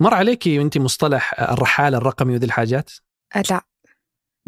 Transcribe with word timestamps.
مر 0.00 0.14
عليكي 0.14 0.58
وانت 0.58 0.78
مصطلح 0.78 1.40
الرحال 1.40 1.94
الرقمي 1.94 2.34
وذي 2.34 2.46
الحاجات؟ 2.46 2.90
أه 3.36 3.42
لا 3.50 3.60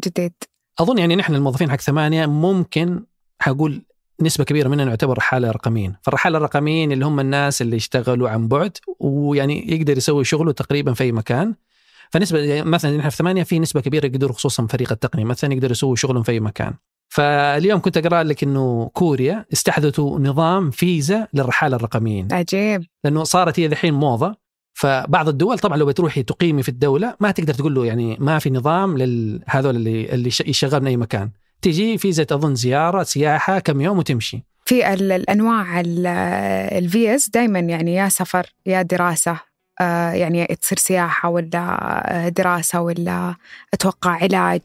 جديد 0.05 0.33
أظن 0.81 0.99
يعني 0.99 1.17
نحن 1.17 1.35
الموظفين 1.35 1.71
حق 1.71 1.81
ثمانية 1.81 2.27
ممكن 2.27 3.05
حقول 3.41 3.83
نسبة 4.21 4.45
كبيرة 4.45 4.69
مننا 4.69 4.85
نعتبر 4.85 5.19
رحالة 5.19 5.51
رقميين، 5.51 5.97
فالرحالة 6.03 6.39
الرقميين 6.39 6.93
اللي 6.93 7.07
هم 7.07 7.21
الناس 7.21 7.63
اللي 7.63 7.77
يشتغلوا 7.77 8.29
عن 8.29 8.49
بعد 8.49 8.77
ويعني 8.99 9.73
يقدر 9.73 9.97
يسوي 9.97 10.25
شغله 10.25 10.53
تقريبا 10.53 10.93
في 10.95 11.05
أي 11.05 11.13
مكان. 11.13 11.55
فنسبة 12.11 12.39
يعني 12.39 12.71
مثلا 12.71 12.97
نحن 12.97 13.09
في 13.09 13.17
ثمانية 13.17 13.43
في 13.43 13.59
نسبة 13.59 13.81
كبيرة 13.81 14.07
يقدروا 14.07 14.33
خصوصا 14.33 14.67
فريق 14.67 14.93
التقنية 14.93 15.25
مثلا 15.25 15.53
يقدروا 15.53 15.73
يسووا 15.73 15.97
شغلهم 15.97 16.23
في 16.23 16.33
أي 16.33 16.41
مكان. 16.41 16.75
فاليوم 17.09 17.81
كنت 17.81 17.97
أقرأ 17.97 18.23
لك 18.23 18.43
إنه 18.43 18.91
كوريا 18.95 19.47
استحدثوا 19.53 20.19
نظام 20.19 20.71
فيزا 20.71 21.29
للرحالة 21.35 21.77
الرقميين 21.77 22.33
عجيب 22.33 22.85
لأنه 23.05 23.25
صارت 23.25 23.61
هي 23.61 23.67
الحين 23.67 23.95
موضة 23.95 24.37
فبعض 24.75 25.29
الدول 25.29 25.59
طبعا 25.59 25.77
لو 25.77 25.87
بتروحي 25.87 26.23
تقيمي 26.23 26.63
في 26.63 26.69
الدولة 26.69 27.15
ما 27.21 27.31
تقدر 27.31 27.55
تقول 27.55 27.75
له 27.75 27.87
يعني 27.87 28.17
ما 28.21 28.39
في 28.39 28.51
نظام 28.51 28.97
لهذول 28.99 29.77
اللي 29.77 30.15
اللي 30.15 30.31
يشغل 30.47 30.81
من 30.81 30.87
اي 30.87 30.97
مكان. 30.97 31.31
تجي 31.63 31.99
فيزا 31.99 32.27
أظن 32.31 32.55
زيارة 32.55 33.03
سياحة 33.03 33.59
كم 33.59 33.81
يوم 33.81 33.99
وتمشي. 33.99 34.45
في 34.65 34.95
الأنواع 34.95 35.81
الفي 35.81 37.15
اس 37.15 37.31
دائما 37.31 37.59
يعني 37.59 37.95
يا 37.95 38.09
سفر 38.09 38.47
يا 38.67 38.83
دراسة 38.83 39.41
آه، 39.81 40.11
يعني 40.11 40.47
تصير 40.47 40.79
سياحة 40.79 41.29
ولا 41.29 42.33
دراسة 42.37 42.81
ولا 42.81 43.35
أتوقع 43.75 44.11
علاج. 44.11 44.63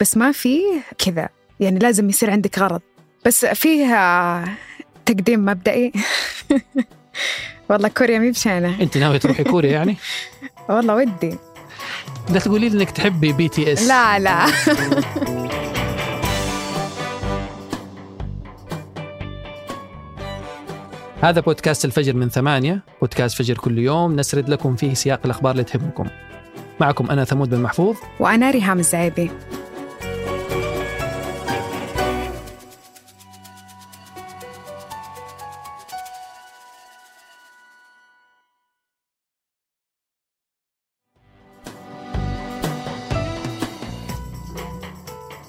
بس 0.00 0.16
ما 0.16 0.32
في 0.32 0.60
كذا. 0.98 1.28
يعني 1.60 1.78
لازم 1.78 2.08
يصير 2.08 2.30
عندك 2.30 2.58
غرض. 2.58 2.80
بس 3.26 3.44
فيها 3.44 4.44
تقديم 5.06 5.44
مبدئي. 5.44 5.92
والله 7.70 7.88
كوريا 7.88 8.18
مي 8.18 8.30
بشانة. 8.30 8.80
أنت 8.80 8.98
ناوي 8.98 9.18
تروحي 9.18 9.44
كوريا 9.44 9.70
يعني؟ 9.72 9.96
والله 10.68 10.94
ودي. 10.94 11.36
لا 12.30 12.38
تقولي 12.38 12.68
لي 12.68 12.76
إنك 12.78 12.90
تحبي 12.90 13.32
بي 13.32 13.48
تي 13.48 13.72
اس 13.72 13.88
لا 13.88 14.18
لا. 14.18 14.46
هذا 21.22 21.40
بودكاست 21.40 21.84
الفجر 21.84 22.14
من 22.16 22.28
ثمانية 22.28 22.82
بودكاست 23.00 23.38
فجر 23.38 23.54
كل 23.54 23.78
يوم. 23.78 24.16
نسرد 24.16 24.48
لكم 24.48 24.76
فيه 24.76 24.94
سياق 24.94 25.20
الأخبار 25.24 25.52
اللي 25.52 25.64
تهمكم. 25.64 26.06
معكم 26.80 27.10
أنا 27.10 27.24
ثمود 27.24 27.50
بن 27.50 27.60
محفوظ. 27.62 27.96
وأنا 28.20 28.50
ريهام 28.50 28.78
الزعيبي. 28.78 29.30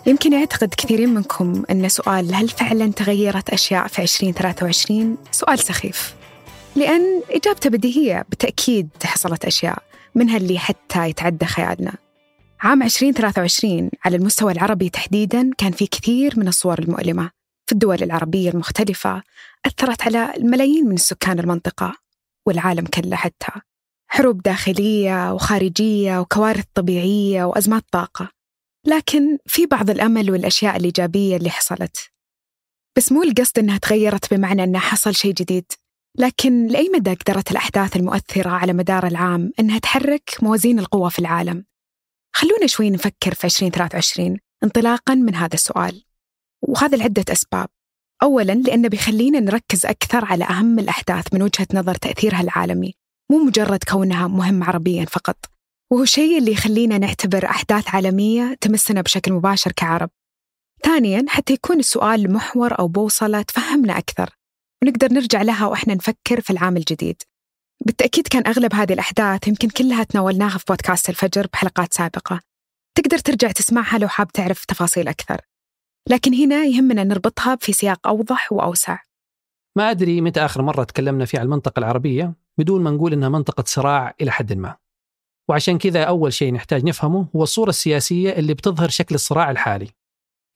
يمكن 0.10 0.34
يعتقد 0.34 0.74
كثيرين 0.78 1.14
منكم 1.14 1.64
أن 1.72 1.90
سؤال 1.90 2.36
هل 2.36 2.50
فعلا 2.50 2.92
تغيرت 2.92 3.50
أشياء 3.50 3.88
في 3.88 4.02
2023 4.02 5.18
سؤال 5.32 5.60
سخيف. 5.60 6.16
لأن 6.76 7.22
إجابته 7.30 7.70
بديهية 7.70 8.26
بالتأكيد 8.30 8.90
حصلت 9.04 9.46
أشياء 9.46 9.84
منها 10.16 10.38
اللي 10.38 10.60
حتى 10.60 11.10
يتعدى 11.10 11.46
خيالنا. 11.46 11.94
عام 12.62 12.84
2023 12.84 13.90
على 14.06 14.16
المستوى 14.16 14.52
العربي 14.52 14.90
تحديدا 14.90 15.52
كان 15.58 15.72
في 15.72 15.88
كثير 15.88 16.34
من 16.40 16.48
الصور 16.48 16.80
المؤلمة. 16.80 17.30
في 17.66 17.72
الدول 17.72 18.04
العربية 18.04 18.50
المختلفة 18.50 19.24
أثرت 19.66 20.02
على 20.02 20.34
الملايين 20.38 20.86
من 20.86 20.94
السكان 20.96 21.40
المنطقة 21.40 21.96
والعالم 22.46 22.86
كله 22.86 23.16
حتى. 23.16 23.52
حروب 24.08 24.42
داخلية 24.42 25.34
وخارجية 25.34 26.20
وكوارث 26.20 26.66
طبيعية 26.74 27.44
وأزمات 27.44 27.84
طاقة. 27.92 28.39
لكن 28.90 29.38
في 29.46 29.66
بعض 29.66 29.90
الأمل 29.90 30.32
والأشياء 30.32 30.78
الإيجابية 30.78 31.38
اللي 31.38 31.50
حصلت. 31.50 31.98
بس 32.98 33.12
مو 33.12 33.24
القصد 33.24 33.60
إنها 33.60 33.78
تغيرت 33.78 34.34
بمعنى 34.34 34.64
إنه 34.64 34.80
حصل 34.80 35.16
شيء 35.16 35.34
جديد. 35.34 35.72
لكن 36.18 36.68
لأي 36.68 36.90
مدى 36.96 37.14
قدرت 37.14 37.52
الأحداث 37.52 37.96
المؤثرة 37.96 38.50
على 38.50 38.74
مدار 38.74 39.08
العام 39.08 39.52
إنها 39.60 39.80
تحرك 39.80 40.38
موازين 40.42 40.80
القوى 40.80 41.10
في 41.12 41.20
العالم؟ 41.20 41.66
خلونا 42.36 42.68
شوي 42.68 42.90
نفكر 42.90 43.34
في 43.34 43.46
2023 43.46 44.38
انطلاقا 44.64 45.16
من 45.16 45.36
هذا 45.36 45.54
السؤال. 45.54 46.04
وهذا 46.62 46.98
لعدة 46.98 47.26
أسباب. 47.32 47.70
أولا 48.24 48.54
لأنه 48.54 48.88
بيخلينا 48.88 49.40
نركز 49.40 49.86
أكثر 49.86 50.26
على 50.26 50.44
أهم 50.46 50.80
الأحداث 50.80 51.34
من 51.34 51.42
وجهة 51.42 51.68
نظر 51.74 51.96
تأثيرها 51.96 52.42
العالمي 52.42 52.94
مو 53.32 53.38
مجرد 53.38 53.84
كونها 53.84 54.28
مهم 54.28 54.64
عربيا 54.64 55.06
فقط. 55.06 55.59
وهو 55.92 56.04
الشيء 56.04 56.38
اللي 56.38 56.52
يخلينا 56.52 56.98
نعتبر 56.98 57.46
أحداث 57.46 57.96
عالمية 57.96 58.58
تمسنا 58.62 59.02
بشكل 59.02 59.34
مباشر 59.34 59.72
كعرب. 59.72 60.10
ثانيا 60.84 61.26
حتى 61.28 61.54
يكون 61.54 61.80
السؤال 61.80 62.34
محور 62.34 62.80
أو 62.80 62.88
بوصلة 62.88 63.42
تفهمنا 63.42 63.98
أكثر 63.98 64.30
ونقدر 64.84 65.14
نرجع 65.14 65.42
لها 65.42 65.68
وإحنا 65.68 65.94
نفكر 65.94 66.42
في 66.42 66.50
العام 66.50 66.78
الجديد. 66.78 67.22
بالتأكيد 67.86 68.28
كان 68.28 68.48
أغلب 68.48 68.74
هذه 68.74 68.94
الأحداث 68.94 69.48
يمكن 69.48 69.70
كلها 69.70 70.04
تناولناها 70.04 70.58
في 70.58 70.66
بودكاست 70.68 71.10
الفجر 71.10 71.48
بحلقات 71.54 71.94
سابقة. 71.94 72.42
تقدر 72.98 73.18
ترجع 73.18 73.52
تسمعها 73.52 73.98
لو 73.98 74.08
حاب 74.08 74.28
تعرف 74.28 74.66
تفاصيل 74.66 75.08
أكثر. 75.08 75.42
لكن 76.10 76.34
هنا 76.34 76.64
يهمنا 76.64 77.04
نربطها 77.04 77.56
في 77.56 77.74
سياق 77.74 78.08
أوضح 78.08 78.52
وأوسع. 78.52 79.00
ما 79.78 79.92
أدري 79.92 80.22
متى 80.22 80.46
آخر 80.46 80.62
مرة 80.62 80.84
تكلمنا 80.84 81.26
فيه 81.26 81.40
عن 81.40 81.46
المنطقة 81.46 81.80
العربية 81.80 82.34
بدون 82.58 82.84
ما 82.84 82.92
نقول 82.92 83.14
إنها 83.14 83.30
منطقة 83.30 83.64
صراع 83.68 84.16
إلى 84.22 84.32
حد 84.32 84.54
ما. 84.54 84.76
وعشان 85.50 85.78
كذا 85.78 86.04
أول 86.04 86.34
شيء 86.34 86.54
نحتاج 86.54 86.84
نفهمه 86.84 87.28
هو 87.36 87.44
الصورة 87.44 87.70
السياسية 87.70 88.32
اللي 88.32 88.54
بتظهر 88.54 88.90
شكل 88.90 89.16
الصراع 89.16 89.52
الحالي. 89.52 89.88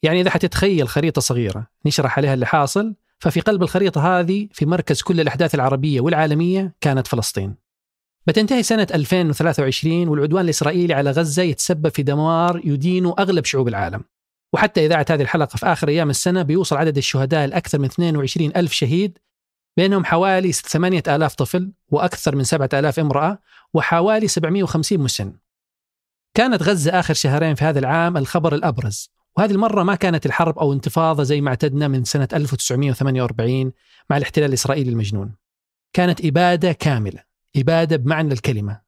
يعني 0.04 0.22
إذا 0.22 0.30
حتتخيل 0.30 0.88
خريطة 0.88 1.22
صغيرة 1.22 1.68
نشرح 1.86 2.18
عليها 2.18 2.34
اللي 2.34 2.46
حاصل 2.46 2.96
ففي 3.20 3.40
قلب 3.40 3.64
الخريطة 3.64 4.20
هذه 4.20 4.48
في 4.52 4.66
مركز 4.66 5.02
كل 5.02 5.20
الأحداث 5.20 5.56
العربية 5.56 6.02
والعالمية 6.02 6.76
كانت 6.82 7.08
فلسطين. 7.08 7.56
بتنتهي 8.28 8.64
سنة 8.64 8.88
2023 8.94 10.08
والعدوان 10.08 10.46
الإسرائيلي 10.46 10.94
على 10.94 11.12
غزة 11.12 11.44
يتسبب 11.44 11.90
في 11.90 12.04
دمار 12.04 12.62
يدين 12.64 13.06
أغلب 13.06 13.46
شعوب 13.46 13.68
العالم. 13.68 14.04
وحتى 14.54 14.86
إذاعة 14.86 15.06
هذه 15.10 15.22
الحلقة 15.22 15.58
في 15.58 15.66
آخر 15.66 15.88
أيام 15.88 16.10
السنة 16.10 16.42
بيوصل 16.42 16.78
عدد 16.78 16.98
الشهداء 16.98 17.48
لأكثر 17.48 17.80
من 17.80 17.86
22 17.86 18.52
ألف 18.56 18.72
شهيد 18.72 19.18
بينهم 19.78 20.06
حوالي 20.06 20.52
8000 20.52 21.36
طفل 21.36 21.72
وأكثر 21.90 22.36
من 22.36 22.44
7000 22.44 23.00
امرأة 23.00 23.40
وحوالي 23.74 24.28
750 24.28 25.00
مسن. 25.00 25.34
كانت 26.34 26.64
غزة 26.64 27.00
آخر 27.00 27.14
شهرين 27.14 27.56
في 27.56 27.66
هذا 27.66 27.80
العام 27.80 28.18
الخبر 28.18 28.56
الأبرز 28.56 29.12
وهذه 29.38 29.52
المرة 29.52 29.84
ما 29.84 29.96
كانت 29.96 30.26
الحرب 30.26 30.60
أو 30.60 30.74
انتفاضة 30.74 31.24
زي 31.24 31.42
ما 31.42 31.50
اعتدنا 31.50 31.88
من 31.88 32.04
سنة 32.04 32.28
1948 32.34 33.72
مع 34.10 34.18
الاحتلال 34.18 34.50
الإسرائيلي 34.50 34.90
المجنون. 34.90 35.36
كانت 35.94 36.26
إبادة 36.26 36.72
كاملة 36.72 37.24
إبادة 37.56 37.98
بمعنى 37.98 38.34
الكلمة. 38.34 38.82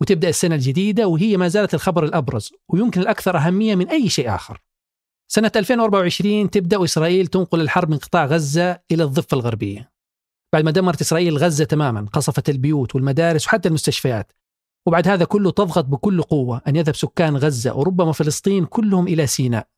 وتبدأ 0.00 0.28
السنة 0.28 0.54
الجديدة 0.54 1.06
وهي 1.06 1.36
ما 1.36 1.48
زالت 1.48 1.74
الخبر 1.74 2.04
الأبرز 2.04 2.52
ويمكن 2.68 3.00
الأكثر 3.00 3.36
أهمية 3.36 3.74
من 3.74 3.88
أي 3.88 4.08
شيء 4.08 4.34
آخر. 4.34 4.60
سنة 5.28 5.52
2024 5.56 6.50
تبدأ 6.50 6.84
إسرائيل 6.84 7.26
تنقل 7.26 7.60
الحرب 7.60 7.90
من 7.90 7.98
قطاع 7.98 8.26
غزة 8.26 8.80
إلى 8.92 9.04
الضفة 9.04 9.34
الغربية. 9.34 9.90
بعد 10.52 10.64
ما 10.64 10.70
دمرت 10.70 11.00
إسرائيل 11.00 11.38
غزة 11.38 11.64
تماما 11.64 12.06
قصفت 12.12 12.48
البيوت 12.48 12.94
والمدارس 12.94 13.46
وحتى 13.46 13.68
المستشفيات. 13.68 14.32
وبعد 14.86 15.08
هذا 15.08 15.24
كله 15.24 15.50
تضغط 15.50 15.84
بكل 15.84 16.22
قوة 16.22 16.62
أن 16.68 16.76
يذهب 16.76 16.96
سكان 16.96 17.36
غزة 17.36 17.76
وربما 17.76 18.12
فلسطين 18.12 18.64
كلهم 18.64 19.08
إلى 19.08 19.26
سيناء. 19.26 19.68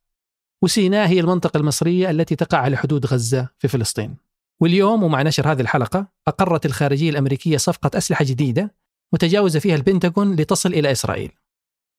وسيناء 0.63 1.09
هي 1.09 1.21
المنطقة 1.21 1.59
المصرية 1.59 2.11
التي 2.11 2.37
تقع 2.37 2.59
على 2.59 2.77
حدود 2.77 3.07
غزة 3.07 3.49
في 3.59 3.69
فلسطين. 3.69 4.17
واليوم 4.61 5.03
ومع 5.03 5.23
نشر 5.23 5.53
هذه 5.53 5.61
الحلقة 5.61 6.07
أقرت 6.29 6.67
الخارجية 6.67 7.11
الأمريكية 7.11 7.57
صفقة 7.57 7.99
أسلحة 7.99 8.25
جديدة 8.25 8.75
متجاوزة 9.13 9.61
فيها 9.61 9.75
البنتاغون 9.75 10.37
لتصل 10.37 10.75
إلى 10.75 10.93
إسرائيل. 10.93 11.33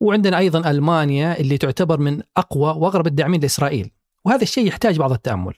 وعندنا 0.02 0.38
أيضا 0.38 0.72
ألمانيا 0.72 1.40
اللي 1.40 1.58
تعتبر 1.58 2.00
من 2.00 2.22
أقوى 2.38 2.70
وأغرب 2.70 3.08
الداعمين 3.08 3.42
لإسرائيل. 3.42 3.92
وهذا 4.26 4.44
الشيء 4.44 4.68
يحتاج 4.68 4.98
بعض 4.98 5.12
التأمل. 5.12 5.54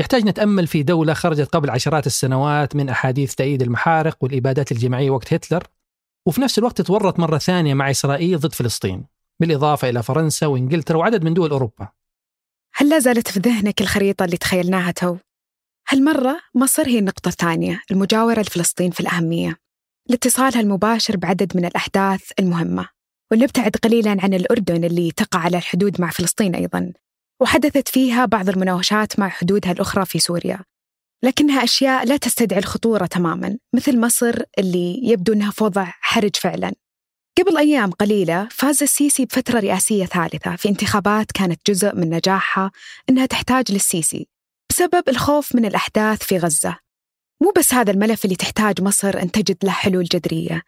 يحتاج 0.00 0.24
نتأمل 0.24 0.66
في 0.66 0.82
دولة 0.82 1.14
خرجت 1.14 1.48
قبل 1.48 1.70
عشرات 1.70 2.06
السنوات 2.06 2.76
من 2.76 2.88
أحاديث 2.88 3.34
تأييد 3.34 3.62
المحارق 3.62 4.16
والإبادات 4.20 4.72
الجماعية 4.72 5.10
وقت 5.10 5.32
هتلر 5.32 5.62
وفي 6.26 6.40
نفس 6.40 6.58
الوقت 6.58 6.80
تورط 6.80 7.18
مرة 7.18 7.38
ثانية 7.38 7.74
مع 7.74 7.90
إسرائيل 7.90 8.38
ضد 8.38 8.54
فلسطين 8.54 9.04
بالإضافة 9.40 9.88
إلى 9.88 10.02
فرنسا 10.02 10.46
وإنجلترا 10.46 10.96
وعدد 10.96 11.24
من 11.24 11.34
دول 11.34 11.50
أوروبا 11.50 11.88
هل 12.74 12.88
لا 12.88 12.98
زالت 12.98 13.28
في 13.28 13.40
ذهنك 13.40 13.80
الخريطة 13.80 14.24
اللي 14.24 14.36
تخيلناها 14.36 14.90
تو؟ 14.90 15.16
هالمرة 15.88 16.40
مصر 16.54 16.88
هي 16.88 16.98
النقطة 16.98 17.28
الثانية 17.28 17.80
المجاورة 17.90 18.40
لفلسطين 18.40 18.90
في 18.90 19.00
الأهمية 19.00 19.56
لاتصالها 20.08 20.60
المباشر 20.60 21.16
بعدد 21.16 21.56
من 21.56 21.64
الأحداث 21.64 22.30
المهمة 22.38 22.88
واللي 23.30 23.44
ابتعد 23.44 23.76
قليلا 23.76 24.16
عن 24.22 24.34
الأردن 24.34 24.84
اللي 24.84 25.10
تقع 25.10 25.40
على 25.40 25.56
الحدود 25.56 26.00
مع 26.00 26.10
فلسطين 26.10 26.54
أيضا 26.54 26.92
وحدثت 27.40 27.88
فيها 27.88 28.24
بعض 28.24 28.48
المناوشات 28.48 29.18
مع 29.18 29.28
حدودها 29.28 29.72
الأخرى 29.72 30.04
في 30.04 30.18
سوريا. 30.18 30.64
لكنها 31.24 31.64
أشياء 31.64 32.06
لا 32.06 32.16
تستدعي 32.16 32.58
الخطورة 32.58 33.06
تماما 33.06 33.58
مثل 33.74 34.00
مصر 34.00 34.42
اللي 34.58 35.08
يبدو 35.08 35.32
أنها 35.32 35.50
في 35.50 35.64
وضع 35.64 35.92
حرج 36.00 36.36
فعلا. 36.36 36.72
قبل 37.38 37.56
أيام 37.56 37.90
قليلة 37.90 38.48
فاز 38.50 38.82
السيسي 38.82 39.24
بفترة 39.24 39.60
رئاسية 39.60 40.06
ثالثة 40.06 40.56
في 40.56 40.68
انتخابات 40.68 41.32
كانت 41.32 41.70
جزء 41.70 41.94
من 41.94 42.10
نجاحها 42.10 42.70
إنها 43.10 43.26
تحتاج 43.26 43.72
للسيسي 43.72 44.28
بسبب 44.70 45.08
الخوف 45.08 45.54
من 45.54 45.64
الأحداث 45.64 46.22
في 46.22 46.38
غزة. 46.38 46.78
مو 47.42 47.52
بس 47.58 47.74
هذا 47.74 47.90
الملف 47.90 48.24
اللي 48.24 48.36
تحتاج 48.36 48.82
مصر 48.82 49.22
أن 49.22 49.30
تجد 49.30 49.56
له 49.64 49.70
حلول 49.70 50.04
جذرية. 50.04 50.62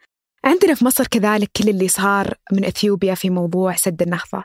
عندنا 0.45 0.73
في 0.75 0.85
مصر 0.85 1.07
كذلك 1.07 1.51
كل 1.55 1.69
اللي 1.69 1.87
صار 1.87 2.33
من 2.51 2.65
إثيوبيا 2.65 3.15
في 3.15 3.29
موضوع 3.29 3.75
سد 3.75 4.01
النهضة. 4.01 4.43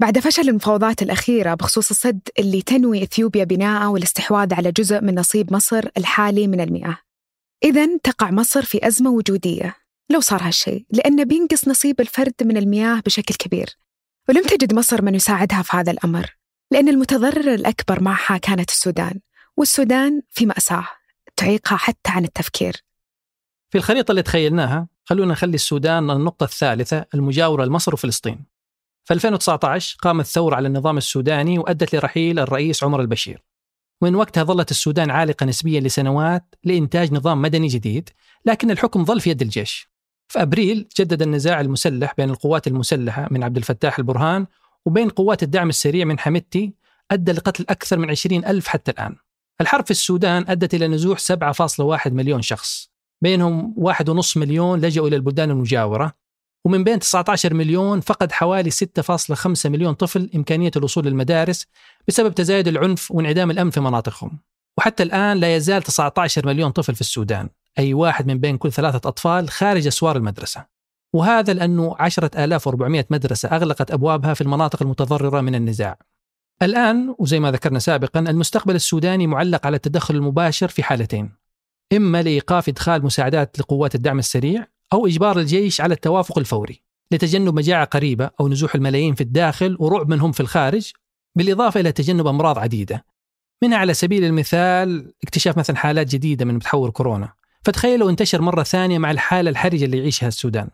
بعد 0.00 0.18
فشل 0.18 0.48
المفاوضات 0.48 1.02
الأخيرة 1.02 1.54
بخصوص 1.54 1.90
السد 1.90 2.20
اللي 2.38 2.62
تنوي 2.62 3.02
إثيوبيا 3.02 3.44
بناءه 3.44 3.88
والاستحواذ 3.88 4.54
على 4.54 4.72
جزء 4.72 5.00
من 5.00 5.18
نصيب 5.18 5.52
مصر 5.52 5.88
الحالي 5.96 6.46
من 6.46 6.60
المياه 6.60 6.98
إذا 7.64 7.96
تقع 7.96 8.30
مصر 8.30 8.62
في 8.62 8.86
أزمة 8.86 9.10
وجودية. 9.10 9.76
لو 10.10 10.20
صار 10.20 10.42
هالشيء 10.42 10.86
لأنه 10.90 11.24
بينقص 11.24 11.68
نصيب 11.68 12.00
الفرد 12.00 12.34
من 12.42 12.56
المياه 12.56 13.00
بشكل 13.06 13.34
كبير. 13.34 13.76
ولم 14.28 14.42
تجد 14.42 14.74
مصر 14.74 15.02
من 15.02 15.14
يساعدها 15.14 15.62
في 15.62 15.76
هذا 15.76 15.92
الأمر 15.92 16.36
لأن 16.70 16.88
المتضرر 16.88 17.54
الأكبر 17.54 18.02
معها 18.02 18.38
كانت 18.38 18.70
السودان 18.70 19.20
والسودان 19.56 20.22
في 20.30 20.46
مأساة 20.46 20.86
تعيقها 21.36 21.76
حتى 21.76 22.10
عن 22.10 22.24
التفكير. 22.24 22.84
في 23.70 23.78
الخريطة 23.78 24.10
اللي 24.10 24.22
تخيلناها 24.22 24.88
خلونا 25.04 25.32
نخلي 25.32 25.54
السودان 25.54 26.10
النقطة 26.10 26.44
الثالثة 26.44 27.04
المجاورة 27.14 27.64
لمصر 27.64 27.94
وفلسطين. 27.94 28.57
في 29.08 29.14
2019 29.14 29.96
قامت 30.02 30.26
ثورة 30.26 30.56
على 30.56 30.68
النظام 30.68 30.96
السوداني 30.96 31.58
وأدت 31.58 31.94
لرحيل 31.94 32.38
الرئيس 32.38 32.84
عمر 32.84 33.00
البشير. 33.00 33.42
ومن 34.02 34.14
وقتها 34.14 34.44
ظلت 34.44 34.70
السودان 34.70 35.10
عالقة 35.10 35.46
نسبيا 35.46 35.80
لسنوات 35.80 36.54
لإنتاج 36.64 37.12
نظام 37.12 37.42
مدني 37.42 37.66
جديد 37.66 38.10
لكن 38.44 38.70
الحكم 38.70 39.04
ظل 39.04 39.20
في 39.20 39.30
يد 39.30 39.42
الجيش. 39.42 39.90
في 40.28 40.42
أبريل 40.42 40.88
جدد 41.00 41.22
النزاع 41.22 41.60
المسلح 41.60 42.14
بين 42.18 42.30
القوات 42.30 42.66
المسلحة 42.66 43.28
من 43.30 43.42
عبد 43.44 43.56
الفتاح 43.56 43.98
البرهان 43.98 44.46
وبين 44.86 45.08
قوات 45.08 45.42
الدعم 45.42 45.68
السريع 45.68 46.04
من 46.04 46.18
حمدتي 46.18 46.74
أدى 47.10 47.32
لقتل 47.32 47.64
أكثر 47.68 47.98
من 47.98 48.10
20 48.10 48.44
ألف 48.44 48.66
حتى 48.66 48.90
الآن. 48.90 49.16
الحرب 49.60 49.84
في 49.84 49.90
السودان 49.90 50.44
أدت 50.48 50.74
إلى 50.74 50.88
نزوح 50.88 51.18
7.1 51.18 52.12
مليون 52.12 52.42
شخص. 52.42 52.90
بينهم 53.22 53.74
1.5 53.76 54.36
مليون 54.36 54.80
لجأوا 54.80 55.08
إلى 55.08 55.16
البلدان 55.16 55.50
المجاورة 55.50 56.27
ومن 56.64 56.84
بين 56.84 56.98
19 56.98 57.54
مليون 57.54 58.00
فقد 58.00 58.32
حوالي 58.32 58.70
6.5 58.70 59.66
مليون 59.66 59.94
طفل 59.94 60.30
إمكانية 60.34 60.70
الوصول 60.76 61.06
للمدارس 61.06 61.66
بسبب 62.08 62.34
تزايد 62.34 62.68
العنف 62.68 63.10
وانعدام 63.10 63.50
الأمن 63.50 63.70
في 63.70 63.80
مناطقهم. 63.80 64.38
وحتى 64.78 65.02
الآن 65.02 65.36
لا 65.36 65.56
يزال 65.56 65.82
19 65.82 66.46
مليون 66.46 66.70
طفل 66.70 66.94
في 66.94 67.00
السودان 67.00 67.48
أي 67.78 67.94
واحد 67.94 68.26
من 68.26 68.38
بين 68.38 68.56
كل 68.56 68.72
ثلاثة 68.72 69.08
أطفال 69.08 69.48
خارج 69.48 69.86
أسوار 69.86 70.16
المدرسة. 70.16 70.66
وهذا 71.12 71.52
لأنه 71.52 71.96
10400 72.00 73.06
مدرسة 73.10 73.48
أغلقت 73.48 73.90
أبوابها 73.90 74.34
في 74.34 74.40
المناطق 74.40 74.82
المتضررة 74.82 75.40
من 75.40 75.54
النزاع. 75.54 75.98
الآن 76.62 77.14
وزي 77.18 77.40
ما 77.40 77.50
ذكرنا 77.50 77.78
سابقا 77.78 78.20
المستقبل 78.20 78.74
السوداني 78.74 79.26
معلق 79.26 79.66
على 79.66 79.76
التدخل 79.76 80.14
المباشر 80.14 80.68
في 80.68 80.82
حالتين. 80.82 81.32
إما 81.92 82.22
لإيقاف 82.22 82.68
إدخال 82.68 83.04
مساعدات 83.04 83.58
لقوات 83.58 83.94
الدعم 83.94 84.18
السريع 84.18 84.66
أو 84.92 85.06
إجبار 85.06 85.38
الجيش 85.38 85.80
على 85.80 85.94
التوافق 85.94 86.38
الفوري 86.38 86.82
لتجنب 87.10 87.54
مجاعة 87.54 87.84
قريبة 87.84 88.30
أو 88.40 88.48
نزوح 88.48 88.74
الملايين 88.74 89.14
في 89.14 89.20
الداخل 89.20 89.76
ورعب 89.80 90.08
منهم 90.08 90.32
في 90.32 90.40
الخارج 90.40 90.92
بالإضافة 91.36 91.80
إلى 91.80 91.92
تجنب 91.92 92.26
أمراض 92.26 92.58
عديدة. 92.58 93.04
منها 93.62 93.78
على 93.78 93.94
سبيل 93.94 94.24
المثال 94.24 95.12
اكتشاف 95.24 95.58
مثلا 95.58 95.76
حالات 95.76 96.06
جديدة 96.06 96.44
من 96.44 96.54
متحور 96.54 96.90
كورونا. 96.90 97.32
فتخيل 97.62 98.00
لو 98.00 98.10
انتشر 98.10 98.40
مرة 98.40 98.62
ثانية 98.62 98.98
مع 98.98 99.10
الحالة 99.10 99.50
الحرجة 99.50 99.84
اللي 99.84 99.98
يعيشها 99.98 100.28
السودان. 100.28 100.68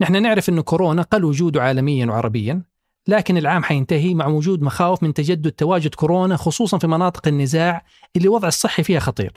نحن 0.00 0.22
نعرف 0.22 0.48
أن 0.48 0.60
كورونا 0.60 1.02
قل 1.02 1.24
وجوده 1.24 1.62
عالميا 1.62 2.06
وعربيا 2.06 2.62
لكن 3.08 3.36
العام 3.36 3.64
حينتهي 3.64 4.14
مع 4.14 4.26
وجود 4.26 4.62
مخاوف 4.62 5.02
من 5.02 5.14
تجدد 5.14 5.52
تواجد 5.52 5.94
كورونا 5.94 6.36
خصوصا 6.36 6.78
في 6.78 6.86
مناطق 6.86 7.28
النزاع 7.28 7.84
اللي 8.16 8.28
الوضع 8.28 8.48
الصحي 8.48 8.82
فيها 8.82 9.00
خطير. 9.00 9.32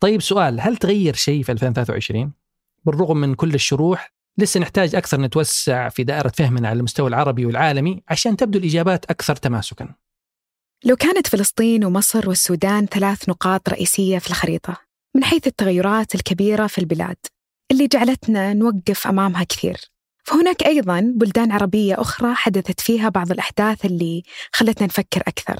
طيب 0.00 0.22
سؤال 0.22 0.60
هل 0.60 0.76
تغير 0.76 1.14
شيء 1.14 1.42
في 1.42 1.52
2023 1.52 2.32
بالرغم 2.84 3.16
من 3.16 3.34
كل 3.34 3.54
الشروح 3.54 4.14
لسه 4.38 4.60
نحتاج 4.60 4.94
أكثر 4.94 5.20
نتوسع 5.20 5.88
في 5.88 6.04
دائرة 6.04 6.28
فهمنا 6.28 6.68
على 6.68 6.78
المستوى 6.78 7.08
العربي 7.08 7.46
والعالمي 7.46 8.02
عشان 8.08 8.36
تبدو 8.36 8.58
الإجابات 8.58 9.04
أكثر 9.04 9.36
تماسكا. 9.36 9.94
لو 10.84 10.96
كانت 10.96 11.26
فلسطين 11.26 11.84
ومصر 11.84 12.28
والسودان 12.28 12.86
ثلاث 12.86 13.28
نقاط 13.28 13.68
رئيسية 13.68 14.18
في 14.18 14.30
الخريطة 14.30 14.76
من 15.16 15.24
حيث 15.24 15.46
التغيرات 15.46 16.14
الكبيرة 16.14 16.66
في 16.66 16.78
البلاد 16.78 17.16
اللي 17.70 17.86
جعلتنا 17.86 18.52
نوقف 18.52 19.06
أمامها 19.06 19.44
كثير 19.44 19.76
فهناك 20.24 20.66
أيضا 20.66 21.12
بلدان 21.16 21.52
عربية 21.52 22.00
أخرى 22.00 22.34
حدثت 22.34 22.80
فيها 22.80 23.08
بعض 23.08 23.30
الأحداث 23.30 23.84
اللي 23.84 24.22
خلتنا 24.52 24.86
نفكر 24.86 25.20
أكثر. 25.20 25.58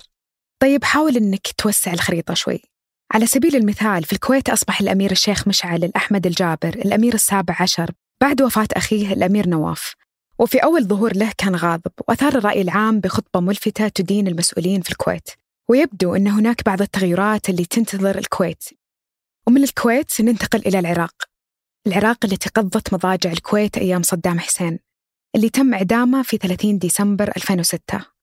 طيب 0.63 0.85
حاول 0.85 1.17
أنك 1.17 1.47
توسع 1.59 1.93
الخريطة 1.93 2.35
شوي. 2.35 2.63
على 3.13 3.27
سبيل 3.27 3.57
المثال 3.57 4.05
في 4.05 4.13
الكويت 4.13 4.51
أصبح 4.51 4.81
الأمير 4.81 5.11
الشيخ 5.11 5.49
مشعل 5.49 5.85
الأحمد 5.85 6.27
الجابر 6.27 6.69
الأمير 6.69 7.15
السابع 7.15 7.57
عشر 7.61 7.91
بعد 8.23 8.43
وفاة 8.43 8.69
أخيه 8.73 9.13
الأمير 9.13 9.49
نواف. 9.49 9.95
وفي 10.39 10.59
أول 10.59 10.85
ظهور 10.85 11.17
له 11.17 11.33
كان 11.39 11.57
غاضب 11.57 11.93
وأثار 12.09 12.35
الرأي 12.39 12.61
العام 12.61 13.01
بخطبة 13.01 13.41
ملفتة 13.41 13.89
تدين 13.89 14.29
المسؤولين 14.29 14.81
في 14.81 14.91
الكويت. 14.91 15.29
ويبدو 15.71 16.15
أن 16.15 16.29
هناك 16.29 16.65
بعض 16.65 16.83
التغيرات 16.83 17.49
اللي 17.49 17.65
تنتظر 17.65 18.19
الكويت. 18.19 18.65
ومن 19.47 19.63
الكويت 19.63 20.21
ننتقل 20.21 20.59
إلى 20.67 20.79
العراق. 20.79 21.15
العراق 21.87 22.25
التي 22.25 22.51
قضت 22.51 22.95
مضاجع 22.95 23.33
الكويت 23.33 23.79
أيام 23.79 24.03
صدام 24.03 24.41
حسين 24.41 24.79
اللي 25.37 25.49
تم 25.49 25.75
إعدامه 25.75 26.23
في 26.23 26.37
30 26.37 26.79
ديسمبر 26.79 27.29
2006 27.37 28.14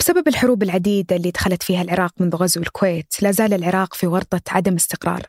بسبب 0.00 0.28
الحروب 0.28 0.62
العديدة 0.62 1.16
اللي 1.16 1.30
دخلت 1.30 1.62
فيها 1.62 1.82
العراق 1.82 2.12
منذ 2.20 2.36
غزو 2.36 2.60
الكويت 2.60 3.14
لا 3.22 3.30
زال 3.30 3.54
العراق 3.54 3.94
في 3.94 4.06
ورطة 4.06 4.40
عدم 4.48 4.74
استقرار. 4.74 5.26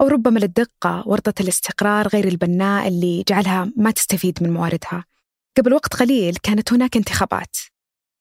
أو 0.00 0.08
ربما 0.08 0.38
للدقة 0.38 1.02
ورطة 1.06 1.34
الاستقرار 1.40 2.08
غير 2.08 2.28
البناء 2.28 2.88
اللي 2.88 3.24
جعلها 3.28 3.72
ما 3.76 3.90
تستفيد 3.90 4.42
من 4.42 4.52
مواردها. 4.52 5.04
قبل 5.56 5.74
وقت 5.74 5.94
قليل 5.94 6.36
كانت 6.36 6.72
هناك 6.72 6.96
انتخابات 6.96 7.56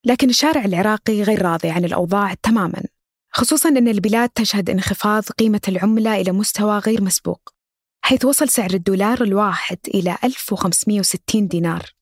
لكن 0.05 0.29
الشارع 0.29 0.65
العراقي 0.65 1.23
غير 1.23 1.41
راضي 1.41 1.69
عن 1.69 1.85
الأوضاع 1.85 2.33
تماما 2.33 2.83
خصوصا 3.31 3.69
أن 3.69 3.87
البلاد 3.87 4.29
تشهد 4.29 4.69
انخفاض 4.69 5.23
قيمة 5.23 5.61
العملة 5.67 6.21
إلى 6.21 6.31
مستوى 6.31 6.77
غير 6.77 7.03
مسبوق 7.03 7.49
حيث 8.01 8.25
وصل 8.25 8.49
سعر 8.49 8.73
الدولار 8.73 9.21
الواحد 9.21 9.77
إلى 9.87 10.17
1560 10.23 11.47
دينار. 11.47 11.94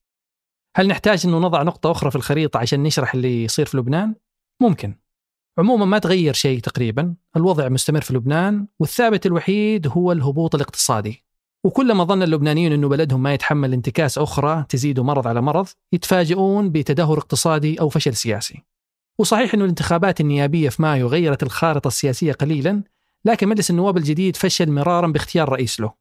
هل 0.76 0.88
نحتاج 0.88 1.26
أنه 1.26 1.38
نضع 1.38 1.62
نقطة 1.62 1.90
أخرى 1.90 2.10
في 2.10 2.16
الخريطة 2.16 2.58
عشان 2.58 2.82
نشرح 2.82 3.14
اللي 3.14 3.44
يصير 3.44 3.66
في 3.66 3.76
لبنان؟ 3.76 4.14
ممكن. 4.60 4.96
عموما 5.58 5.84
ما 5.84 5.98
تغير 5.98 6.34
شيء 6.34 6.60
تقريبا. 6.60 7.14
الوضع 7.36 7.68
مستمر 7.68 8.00
في 8.00 8.14
لبنان 8.14 8.66
والثابت 8.80 9.26
الوحيد 9.26 9.86
هو 9.86 10.12
الهبوط 10.12 10.54
الاقتصادي. 10.54 11.24
وكلما 11.64 12.04
ظن 12.04 12.22
اللبنانيون 12.22 12.72
أنه 12.72 12.88
بلدهم 12.88 13.22
ما 13.22 13.34
يتحمل 13.34 13.72
انتكاس 13.72 14.18
أخرى 14.18 14.64
تزيد 14.68 15.00
مرض 15.00 15.26
على 15.26 15.40
مرض 15.40 15.68
يتفاجئون 15.92 16.70
بتدهور 16.70 17.18
اقتصادي 17.18 17.80
أو 17.80 17.88
فشل 17.88 18.14
سياسي. 18.16 18.64
وصحيح 19.18 19.54
أن 19.54 19.62
الانتخابات 19.62 20.20
النيابية 20.20 20.68
في 20.68 20.82
مايو 20.82 21.06
غيرت 21.06 21.42
الخارطة 21.42 21.88
السياسية 21.88 22.32
قليلا 22.32 22.82
لكن 23.24 23.48
مجلس 23.48 23.70
النواب 23.70 23.96
الجديد 23.96 24.36
فشل 24.36 24.70
مرارا 24.70 25.06
باختيار 25.06 25.48
رئيس 25.48 25.80
له. 25.80 25.92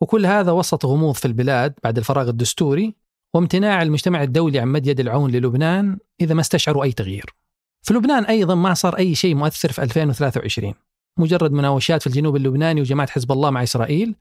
وكل 0.00 0.26
هذا 0.26 0.52
وسط 0.52 0.86
غموض 0.86 1.14
في 1.14 1.24
البلاد 1.24 1.74
بعد 1.84 1.98
الفراغ 1.98 2.28
الدستوري 2.28 2.94
وامتناع 3.36 3.82
المجتمع 3.82 4.22
الدولي 4.22 4.58
عن 4.58 4.68
مد 4.68 4.86
يد 4.86 5.00
العون 5.00 5.30
للبنان 5.30 5.98
إذا 6.20 6.34
ما 6.34 6.40
استشعروا 6.40 6.84
أي 6.84 6.92
تغيير. 6.92 7.34
في 7.82 7.94
لبنان 7.94 8.24
أيضا 8.24 8.54
ما 8.54 8.74
صار 8.74 8.98
أي 8.98 9.14
شيء 9.14 9.34
مؤثر 9.34 9.72
في 9.72 9.82
2023 9.82 10.74
مجرد 11.18 11.52
مناوشات 11.52 12.00
في 12.00 12.06
الجنوب 12.06 12.36
اللبناني 12.36 12.80
وجماعة 12.80 13.10
حزب 13.10 13.32
الله 13.32 13.50
مع 13.50 13.62
إسرائيل 13.62 14.14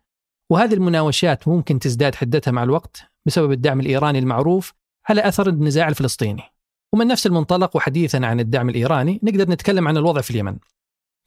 وهذه 0.51 0.73
المناوشات 0.73 1.47
ممكن 1.47 1.79
تزداد 1.79 2.15
حدتها 2.15 2.51
مع 2.51 2.63
الوقت 2.63 3.03
بسبب 3.25 3.51
الدعم 3.51 3.79
الإيراني 3.79 4.19
المعروف 4.19 4.73
على 5.09 5.27
أثر 5.27 5.49
النزاع 5.49 5.87
الفلسطيني. 5.87 6.43
ومن 6.93 7.07
نفس 7.07 7.27
المنطلق 7.27 7.75
وحديثا 7.75 8.17
عن 8.17 8.39
الدعم 8.39 8.69
الإيراني 8.69 9.19
نقدر 9.23 9.51
نتكلم 9.51 9.87
عن 9.87 9.97
الوضع 9.97 10.21
في 10.21 10.31
اليمن. 10.31 10.57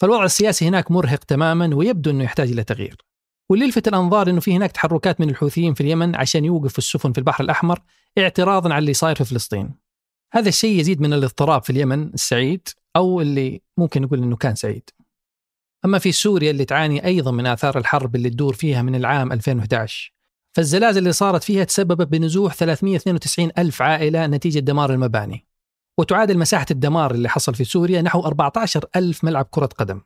فالوضع 0.01 0.25
السياسي 0.25 0.69
هناك 0.69 0.91
مرهق 0.91 1.25
تماما 1.25 1.75
ويبدو 1.75 2.11
أنه 2.11 2.25
يحتاج 2.25 2.51
إلى 2.51 2.65
تغيير. 2.65 3.08
واللي 3.51 3.65
يلفت 3.65 3.89
الأنظار 3.89 4.31
أنه 4.31 4.41
في 4.41 4.57
هناك 4.57 4.73
تحركات 4.73 5.21
من 5.21 5.31
الحوثيين 5.31 5.75
في 5.75 5.81
اليمن 5.81 6.17
عشان 6.17 6.45
يوقفوا 6.45 6.79
السفن 6.79 7.13
في 7.13 7.19
البحر 7.19 7.45
الأحمر 7.45 7.81
اعتراضا 8.19 8.75
على 8.75 8.79
اللي 8.79 8.95
صاير 8.95 9.17
في 9.17 9.25
فلسطين. 9.25 9.75
هذا 10.33 10.49
الشيء 10.49 10.81
يزيد 10.81 11.01
من 11.01 11.13
الاضطراب 11.13 11.63
في 11.63 11.71
اليمن 11.71 12.15
السعيد 12.15 12.69
أو 12.97 13.21
اللي 13.21 13.61
ممكن 13.79 14.03
نقول 14.03 14.23
أنه 14.23 14.37
كان 14.37 14.55
سعيد. 14.55 14.91
أما 15.85 15.99
في 15.99 16.13
سوريا 16.13 16.51
اللي 16.51 16.65
تعاني 16.65 17.05
أيضا 17.05 17.31
من 17.31 17.47
آثار 17.47 17.79
الحرب 17.79 18.17
اللي 18.17 18.31
تدور 18.31 18.55
فيها 18.55 18.83
من 18.83 18.95
العام 18.95 19.33
2011 19.33 20.13
فالزلازل 20.57 20.99
اللي 20.99 21.13
صارت 21.13 21.45
فيها 21.45 21.65
تسببت 21.65 22.07
بنزوح 22.07 22.55
392 22.55 23.51
ألف 23.59 23.83
عائلة 23.83 24.27
نتيجة 24.27 24.59
دمار 24.59 24.93
المباني. 24.93 25.47
وتعادل 25.99 26.39
مساحة 26.39 26.67
الدمار 26.71 27.11
اللي 27.11 27.29
حصل 27.29 27.55
في 27.55 27.65
سوريا 27.65 28.03
نحو 28.03 28.21
14 28.21 28.85
ألف 28.97 29.25
ملعب 29.25 29.45
كرة 29.51 29.67
قدم. 29.67 30.01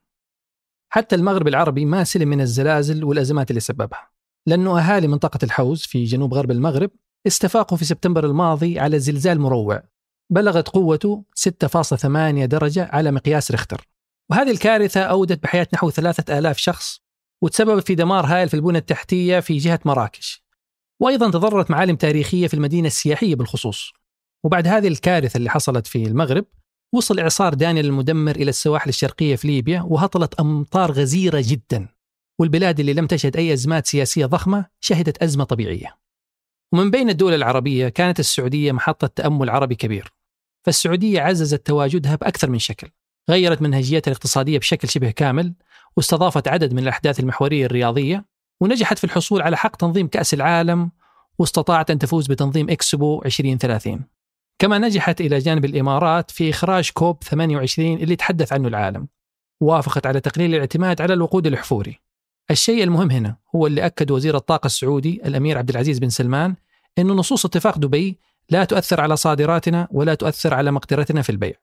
حتى 0.95 1.17
المغرب 1.17 1.49
العربي 1.49 1.85
ما 1.85 2.05
سلم 2.05 2.29
من 2.29 2.41
الزلازل 2.41 3.05
والأزمات 3.05 3.51
اللي 3.51 3.61
سببها. 3.61 4.11
لأنه 4.47 4.79
أهالي 4.79 5.09
منطقة 5.09 5.39
الحوز 5.43 5.83
في 5.83 6.05
جنوب 6.05 6.35
غرب 6.35 6.51
المغرب 6.51 6.91
استفاقوا 7.27 7.79
في 7.79 7.85
سبتمبر 7.85 8.27
الماضي 8.27 8.79
على 8.79 8.99
زلزال 8.99 9.41
مروع. 9.41 9.83
بلغت 10.31 10.69
قوته 10.69 11.25
6.8 11.35 12.45
درجة 12.45 12.89
على 12.93 13.11
مقياس 13.11 13.51
ريختر. 13.51 13.89
وهذه 14.31 14.51
الكارثة 14.51 15.01
أودت 15.01 15.43
بحياة 15.43 15.67
نحو 15.75 15.91
ثلاثة 15.91 16.39
آلاف 16.39 16.59
شخص 16.59 17.01
وتسببت 17.43 17.87
في 17.87 17.95
دمار 17.95 18.27
هائل 18.27 18.49
في 18.49 18.55
البنى 18.55 18.79
التحتية 18.79 19.41
في 19.41 19.57
جهة 19.57 19.81
مراكش. 19.85 20.45
وأيضا 21.01 21.31
تضررت 21.31 21.71
معالم 21.71 21.97
تاريخية 21.97 22.47
في 22.47 22.55
المدينة 22.55 22.87
السياحية 22.87 23.35
بالخصوص. 23.35 23.93
وبعد 24.45 24.67
هذه 24.67 24.89
الكارثة 24.89 25.37
اللي 25.37 25.51
حصلت 25.51 25.87
في 25.87 26.07
المغرب 26.07 26.45
وصل 26.95 27.19
إعصار 27.19 27.55
دانيال 27.55 27.87
المدمر 27.87 28.37
إلى 28.37 28.49
السواحل 28.49 28.89
الشرقية 28.89 29.37
في 29.37 29.49
ليبيا 29.49 29.81
وهطلت 29.81 30.35
أمطار 30.35 30.93
غزيرة 30.93 31.45
جدا 31.47 31.89
والبلاد 32.39 32.81
اللي 32.81 32.93
لم 32.93 33.07
تشهد 33.07 33.37
أي 33.37 33.53
أزمات 33.53 33.87
سياسية 33.87 34.27
ضخمة 34.27 34.67
شهدت 34.81 35.23
أزمة 35.23 35.45
طبيعية. 35.45 35.99
ومن 36.73 36.91
بين 36.91 37.11
الدول 37.11 37.35
العربية 37.35 37.89
كانت 37.89 38.21
السعودية 38.21 38.73
محطة 38.73 39.07
تأمل 39.07 39.51
عربي 39.51 39.75
كبير 39.75 40.13
فالسعودية 40.67 41.21
عززت 41.21 41.67
تواجدها 41.67 42.17
بأكثر 42.17 42.51
من 42.51 42.59
شكل 42.59 42.89
غيرت 43.31 43.63
منهجيتها 43.63 44.11
الاقتصادية 44.11 44.59
بشكل 44.59 44.89
شبه 44.89 45.11
كامل 45.11 45.55
واستضافت 45.97 46.49
عدد 46.49 46.73
من 46.73 46.83
الأحداث 46.83 47.21
المحورية 47.21 47.67
الرياضية 47.67 48.25
ونجحت 48.61 48.99
في 48.99 49.05
الحصول 49.05 49.43
على 49.43 49.57
حق 49.57 49.77
تنظيم 49.77 50.09
كأس 50.09 50.35
العالم 50.35 50.91
واستطاعت 51.39 51.91
أن 51.91 51.99
تفوز 51.99 52.27
بتنظيم 52.27 52.71
إكسبو 52.71 53.23
2030 53.25 54.05
كما 54.63 54.79
نجحت 54.79 55.21
إلى 55.21 55.39
جانب 55.39 55.65
الإمارات 55.65 56.31
في 56.31 56.51
إخراج 56.51 56.91
كوب 56.91 57.23
28 57.25 57.95
اللي 57.95 58.17
تحدث 58.17 58.53
عنه 58.53 58.69
العالم 58.69 59.09
وافقت 59.61 60.07
على 60.07 60.21
تقليل 60.21 60.55
الاعتماد 60.55 61.01
على 61.01 61.15
الوقود 61.15 61.47
الأحفوري 61.47 62.01
الشيء 62.51 62.85
المهم 62.85 63.11
هنا 63.11 63.37
هو 63.57 63.67
اللي 63.67 63.87
أكد 63.87 64.11
وزير 64.11 64.37
الطاقة 64.37 64.67
السعودي 64.67 65.23
الأمير 65.27 65.59
عبد 65.59 65.71
العزيز 65.71 65.99
بن 65.99 66.09
سلمان 66.09 66.55
أن 66.99 67.07
نصوص 67.07 67.45
اتفاق 67.45 67.79
دبي 67.79 68.19
لا 68.51 68.65
تؤثر 68.65 69.01
على 69.01 69.17
صادراتنا 69.17 69.89
ولا 69.91 70.15
تؤثر 70.15 70.55
على 70.55 70.71
مقدرتنا 70.71 71.23
في 71.23 71.31
البيع. 71.31 71.55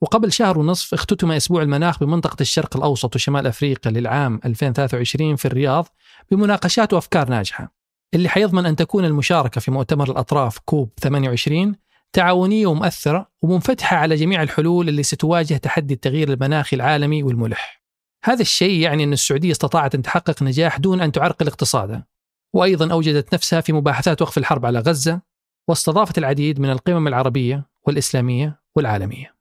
وقبل 0.00 0.32
شهر 0.32 0.58
ونصف 0.58 0.94
اختتم 0.94 1.32
أسبوع 1.32 1.62
المناخ 1.62 2.04
بمنطقة 2.04 2.36
الشرق 2.40 2.76
الأوسط 2.76 3.14
وشمال 3.14 3.46
أفريقيا 3.46 3.92
للعام 3.92 4.40
2023 4.44 5.36
في 5.36 5.44
الرياض 5.44 5.88
بمناقشات 6.30 6.92
وأفكار 6.92 7.28
ناجحة 7.28 7.74
اللي 8.14 8.28
حيضمن 8.28 8.66
أن 8.66 8.76
تكون 8.76 9.04
المشاركة 9.04 9.60
في 9.60 9.70
مؤتمر 9.70 10.10
الأطراف 10.10 10.58
كوب 10.58 10.90
28 11.00 11.83
تعاونية 12.14 12.66
ومؤثرة 12.66 13.28
ومنفتحة 13.42 13.96
على 13.96 14.14
جميع 14.14 14.42
الحلول 14.42 14.88
اللي 14.88 15.02
ستواجه 15.02 15.56
تحدي 15.56 15.94
التغيير 15.94 16.32
المناخي 16.32 16.76
العالمي 16.76 17.22
والملح. 17.22 17.84
هذا 18.24 18.42
الشيء 18.42 18.80
يعني 18.80 19.04
أن 19.04 19.12
السعودية 19.12 19.52
استطاعت 19.52 19.94
أن 19.94 20.02
تحقق 20.02 20.42
نجاح 20.42 20.78
دون 20.78 21.00
أن 21.00 21.12
تعرقل 21.12 21.46
اقتصادها 21.46 22.06
وأيضا 22.54 22.92
أوجدت 22.92 23.34
نفسها 23.34 23.60
في 23.60 23.72
مباحثات 23.72 24.22
وقف 24.22 24.38
الحرب 24.38 24.66
على 24.66 24.78
غزة 24.78 25.20
واستضافت 25.68 26.18
العديد 26.18 26.60
من 26.60 26.70
القمم 26.70 27.08
العربية 27.08 27.66
والإسلامية 27.86 28.60
والعالمية. 28.76 29.34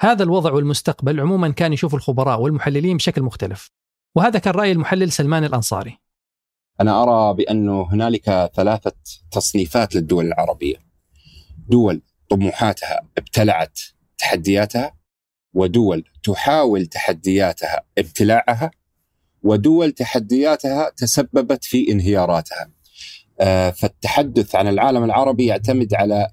هذا 0.00 0.22
الوضع 0.22 0.52
والمستقبل 0.52 1.20
عموما 1.20 1.48
كان 1.48 1.72
يشوف 1.72 1.94
الخبراء 1.94 2.40
والمحللين 2.40 2.96
بشكل 2.96 3.22
مختلف 3.22 3.70
وهذا 4.16 4.38
كان 4.38 4.54
رأي 4.54 4.72
المحلل 4.72 5.12
سلمان 5.12 5.44
الأنصاري. 5.44 5.98
أنا 6.80 7.02
أرى 7.02 7.34
بأنه 7.34 7.88
هنالك 7.92 8.50
ثلاثة 8.54 8.92
تصنيفات 9.32 9.94
للدول 9.94 10.26
العربية. 10.26 10.76
دول 11.68 12.02
طموحاتها 12.30 13.00
ابتلعت 13.18 13.78
تحدياتها 14.18 14.94
ودول 15.54 16.04
تحاول 16.22 16.86
تحدياتها 16.86 17.82
ابتلاعها 17.98 18.70
ودول 19.42 19.92
تحدياتها 19.92 20.90
تسببت 20.96 21.64
في 21.64 21.92
انهياراتها. 21.92 22.70
آه، 23.40 23.70
فالتحدث 23.70 24.54
عن 24.54 24.68
العالم 24.68 25.04
العربي 25.04 25.46
يعتمد 25.46 25.94
على 25.94 26.30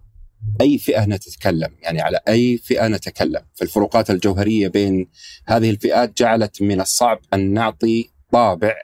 أي 0.61 0.77
فئة 0.77 1.05
نتكلم 1.05 1.75
يعني 1.81 2.01
على 2.01 2.19
أي 2.27 2.57
فئة 2.57 2.87
نتكلم. 2.87 3.41
فالفروقات 3.53 4.09
الجوهرية 4.09 4.67
بين 4.67 5.09
هذه 5.45 5.69
الفئات 5.69 6.17
جعلت 6.17 6.61
من 6.61 6.81
الصعب 6.81 7.19
أن 7.33 7.53
نعطي 7.53 8.09
طابع 8.31 8.75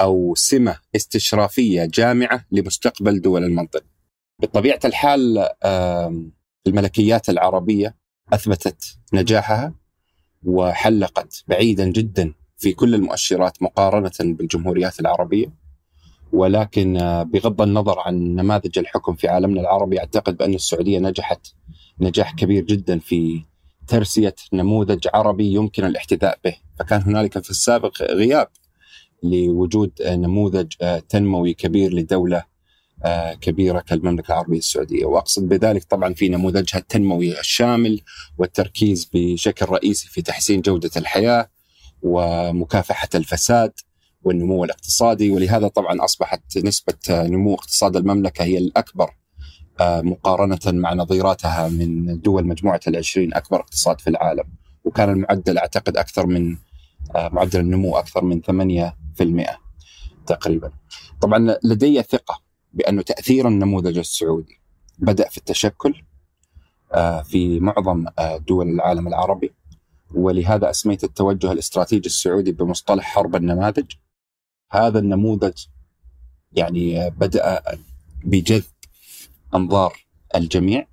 أو 0.00 0.34
سمة 0.34 0.78
استشرافية 0.96 1.84
جامعة 1.84 2.44
لمستقبل 2.52 3.20
دول 3.20 3.44
المنطقة. 3.44 3.86
بطبيعة 4.42 4.80
الحال 4.84 5.48
الملكيات 6.66 7.28
العربية 7.28 7.94
أثبتت 8.32 8.98
نجاحها 9.12 9.74
وحلقت 10.44 11.44
بعيدا 11.48 11.88
جدا 11.88 12.34
في 12.56 12.72
كل 12.72 12.94
المؤشرات 12.94 13.62
مقارنة 13.62 14.12
بالجمهوريات 14.20 15.00
العربية. 15.00 15.64
ولكن 16.32 16.98
بغض 17.32 17.62
النظر 17.62 17.98
عن 17.98 18.34
نماذج 18.34 18.78
الحكم 18.78 19.14
في 19.14 19.28
عالمنا 19.28 19.60
العربي 19.60 19.98
أعتقد 19.98 20.36
بأن 20.36 20.54
السعودية 20.54 20.98
نجحت 20.98 21.46
نجاح 22.00 22.34
كبير 22.34 22.64
جدا 22.64 22.98
في 22.98 23.42
ترسية 23.88 24.34
نموذج 24.52 25.08
عربي 25.14 25.52
يمكن 25.52 25.84
الاحتذاء 25.84 26.38
به، 26.44 26.56
فكان 26.78 27.02
هنالك 27.02 27.38
في 27.44 27.50
السابق 27.50 28.02
غياب 28.02 28.48
لوجود 29.22 29.92
نموذج 30.02 30.72
تنموي 31.08 31.54
كبير 31.54 31.94
لدولة 31.94 32.36
آه، 32.38 32.44
كبيرة 33.40 33.80
كالمملكة 33.80 34.32
العربية 34.32 34.58
السعودية، 34.58 35.04
وأقصد 35.04 35.48
بذلك 35.48 35.84
طبعا 35.84 36.14
في 36.14 36.28
نموذجها 36.28 36.78
التنموي 36.78 37.40
الشامل 37.40 38.00
والتركيز 38.38 39.10
بشكل 39.14 39.66
رئيسي 39.66 40.08
في 40.08 40.22
تحسين 40.22 40.60
جودة 40.60 40.90
الحياة 40.96 41.50
ومكافحة 42.02 43.08
الفساد 43.14 43.72
والنمو 44.22 44.64
الاقتصادي. 44.64 45.30
ولهذا 45.30 45.68
طبعا 45.68 46.04
أصبحت 46.04 46.58
نسبة 46.58 46.94
نمو 47.10 47.54
اقتصاد 47.54 47.96
المملكة 47.96 48.44
هي 48.44 48.58
الأكبر 48.58 49.10
آه، 49.80 50.00
مقارنة 50.00 50.58
مع 50.66 50.94
نظيراتها 50.94 51.68
من 51.68 52.20
دول 52.20 52.46
مجموعة 52.46 52.80
العشرين 52.86 53.34
أكبر 53.34 53.60
اقتصاد 53.60 54.00
في 54.00 54.10
العالم. 54.10 54.44
وكان 54.84 55.10
المعدل 55.10 55.58
أعتقد 55.58 55.96
أكثر 55.96 56.26
من 56.26 56.56
آه، 57.16 57.28
معدل 57.28 57.60
النمو 57.60 57.96
أكثر 57.96 58.24
من 58.24 58.40
8% 58.40 59.58
تقريبا. 60.26 60.70
طبعا 61.20 61.56
لدي 61.64 62.02
ثقة 62.02 62.43
بأنه 62.74 63.02
تأثير 63.02 63.48
النموذج 63.48 63.98
السعودي 63.98 64.60
بدأ 64.98 65.28
في 65.28 65.38
التشكل 65.38 65.94
آه، 66.92 67.22
في 67.22 67.60
معظم 67.60 68.06
آه، 68.18 68.36
دول 68.36 68.68
العالم 68.68 69.08
العربي. 69.08 69.52
ولهذا 70.14 70.70
أسميت 70.70 71.04
التوجه 71.04 71.52
الاستراتيجي 71.52 72.06
السعودي 72.06 72.52
بمصطلح 72.52 73.04
حرب 73.04 73.36
النماذج. 73.36 73.92
هذا 74.70 74.98
النموذج 74.98 75.52
يعني 76.52 77.10
بدأ 77.10 77.62
بجذب 78.24 78.64
أنظار 79.54 80.06
الجميع 80.34 80.86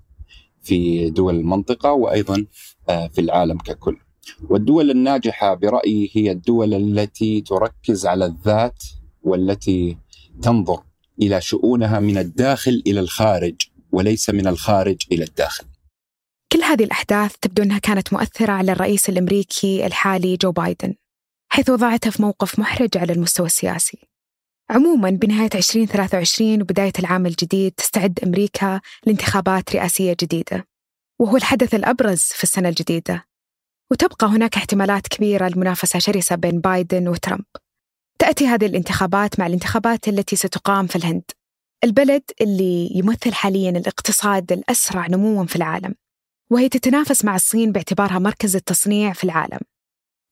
في 0.61 1.09
دول 1.09 1.35
المنطقة 1.35 1.91
وأيضا 1.91 2.45
آه، 2.89 3.07
في 3.07 3.21
العالم 3.21 3.57
ككل. 3.57 3.97
والدول 4.49 4.91
الناجحة 4.91 5.53
برأيي 5.53 6.09
هي 6.13 6.31
الدول 6.31 6.73
التي 6.73 7.41
تركز 7.41 8.05
على 8.05 8.25
الذات 8.25 8.83
والتي 9.23 9.97
تنظر 10.41 10.83
إلى 11.21 11.41
شؤونها 11.41 11.99
من 11.99 12.17
الداخل 12.17 12.83
إلى 12.87 12.99
الخارج 12.99 13.55
وليس 13.91 14.29
من 14.29 14.47
الخارج 14.47 14.97
إلى 15.11 15.23
الداخل. 15.23 15.65
كل 16.51 16.61
هذه 16.63 16.83
الأحداث 16.83 17.35
تبدو 17.41 17.63
انها 17.63 17.79
كانت 17.79 18.13
مؤثرة 18.13 18.51
على 18.51 18.71
الرئيس 18.71 19.09
الأمريكي 19.09 19.85
الحالي 19.85 20.37
جو 20.37 20.51
بايدن 20.51 20.93
حيث 21.51 21.69
وضعته 21.69 22.09
في 22.09 22.21
موقف 22.21 22.59
محرج 22.59 22.97
على 22.97 23.13
المستوى 23.13 23.45
السياسي. 23.45 23.97
عموما 24.69 25.09
بنهاية 25.09 25.49
2023 25.55 26.61
وبداية 26.61 26.93
العام 26.99 27.25
الجديد 27.25 27.71
تستعد 27.71 28.19
أمريكا 28.23 28.81
لانتخابات 29.05 29.75
رئاسية 29.75 30.15
جديدة 30.21 30.67
وهو 31.19 31.37
الحدث 31.37 31.75
الأبرز 31.75 32.19
في 32.19 32.43
السنة 32.43 32.69
الجديدة. 32.69 33.25
وتبقى 33.91 34.27
هناك 34.27 34.55
احتمالات 34.55 35.07
كبيرة 35.07 35.47
لمنافسة 35.47 35.99
شرسة 35.99 36.35
بين 36.35 36.59
بايدن 36.59 37.07
وترامب. 37.07 37.45
تأتي 38.19 38.47
هذه 38.47 38.65
الانتخابات 38.65 39.39
مع 39.39 39.47
الانتخابات 39.47 40.07
التي 40.07 40.35
ستقام 40.35 40.87
في 40.87 40.95
الهند 40.95 41.23
البلد 41.83 42.23
اللي 42.41 42.89
يمثل 42.95 43.33
حاليا 43.33 43.69
الاقتصاد 43.69 44.51
الأسرع 44.51 45.07
نموا 45.07 45.45
في 45.45 45.55
العالم 45.55 45.95
وهي 46.51 46.69
تتنافس 46.69 47.25
مع 47.25 47.35
الصين 47.35 47.71
باعتبارها 47.71 48.19
مركز 48.19 48.55
التصنيع 48.55 49.13
في 49.13 49.23
العالم. 49.23 49.59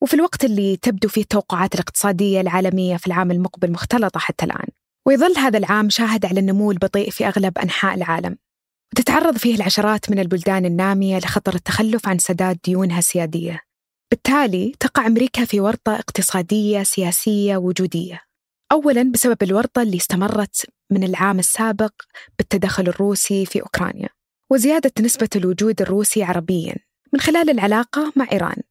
وفي 0.02 0.14
الوقت 0.14 0.44
اللي 0.44 0.76
تبدو 0.76 1.08
فيه 1.08 1.20
التوقعات 1.20 1.74
الاقتصادية 1.74 2.40
العالمية 2.40 2.96
في 2.96 3.06
العام 3.06 3.30
المقبل 3.30 3.72
مختلطة 3.72 4.20
حتى 4.20 4.44
الآن 4.44 4.68
ويظل 5.06 5.38
هذا 5.38 5.58
العام 5.58 5.90
شاهد 5.90 6.26
على 6.26 6.40
النمو 6.40 6.70
البطيء 6.70 7.10
في 7.10 7.26
أغلب 7.26 7.58
أنحاء 7.58 7.94
العالم. 7.94 8.36
وتتعرض 8.92 9.36
فيه 9.36 9.54
العشرات 9.54 10.10
من 10.10 10.18
البلدان 10.18 10.64
النامية 10.64 11.18
لخطر 11.18 11.54
التخلف 11.54 12.08
عن 12.08 12.18
سداد 12.18 12.58
ديونها 12.64 12.98
السيادية. 12.98 13.69
بالتالي 14.10 14.72
تقع 14.80 15.06
أمريكا 15.06 15.44
في 15.44 15.60
ورطة 15.60 15.94
اقتصادية 15.94 16.82
سياسية 16.82 17.56
وجودية. 17.56 18.20
أولا 18.72 19.02
بسبب 19.02 19.42
الورطة 19.42 19.82
اللي 19.82 19.96
استمرت 19.96 20.66
من 20.90 21.04
العام 21.04 21.38
السابق 21.38 21.92
بالتدخل 22.38 22.88
الروسي 22.88 23.46
في 23.46 23.62
أوكرانيا 23.62 24.08
وزيادة 24.50 24.92
نسبة 25.00 25.28
الوجود 25.36 25.80
الروسي 25.80 26.22
عربيا 26.22 26.74
من 27.12 27.20
خلال 27.20 27.50
العلاقة 27.50 28.12
مع 28.16 28.26
إيران. 28.32 28.62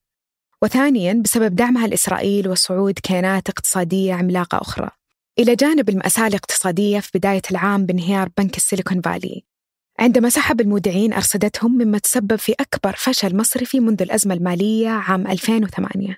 وثانيا 0.62 1.14
بسبب 1.14 1.56
دعمها 1.56 1.88
لإسرائيل 1.88 2.50
وصعود 2.50 3.00
كيانات 3.00 3.50
اقتصادية 3.50 4.14
عملاقة 4.14 4.62
أخرى. 4.62 4.90
إلى 5.40 5.56
جانب 5.56 5.90
المأساة 5.90 6.28
الاقتصادية 6.28 7.00
في 7.00 7.12
بداية 7.16 7.42
العام 7.52 7.86
بانهيار 7.86 8.30
بنك 8.38 8.58
السيليكون 8.58 9.02
فالي. 9.02 9.49
عندما 10.00 10.30
سحب 10.30 10.62
المودعين 10.62 11.14
أرصدتهم 11.14 11.78
مما 11.78 11.98
تسبب 11.98 12.36
في 12.36 12.56
أكبر 12.60 12.96
فشل 12.98 13.38
مصرفي 13.38 13.80
منذ 13.80 14.02
الأزمة 14.02 14.34
المالية 14.34 14.90
عام 14.90 15.28
2008 15.28 16.18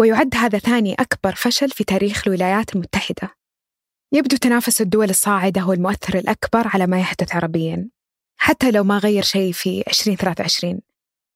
ويعد 0.00 0.34
هذا 0.34 0.58
ثاني 0.58 0.94
أكبر 0.94 1.34
فشل 1.34 1.70
في 1.70 1.84
تاريخ 1.84 2.22
الولايات 2.26 2.74
المتحدة. 2.74 3.30
يبدو 4.12 4.36
تنافس 4.36 4.80
الدول 4.80 5.10
الصاعدة 5.10 5.60
هو 5.60 5.72
المؤثر 5.72 6.18
الأكبر 6.18 6.68
على 6.68 6.86
ما 6.86 7.00
يحدث 7.00 7.34
عربياً 7.34 7.88
حتى 8.36 8.70
لو 8.70 8.84
ما 8.84 8.98
غير 8.98 9.22
شيء 9.22 9.52
في 9.52 9.84
2023 9.88 10.80